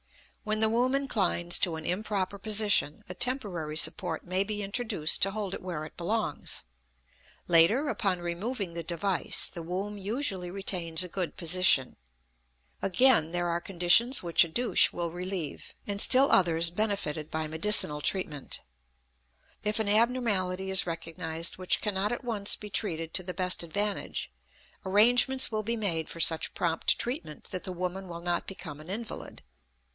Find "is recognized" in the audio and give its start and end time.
20.71-21.57